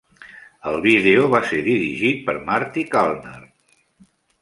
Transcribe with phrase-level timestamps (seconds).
[0.71, 3.39] El vídeo va ser dirigit per Marty Callner.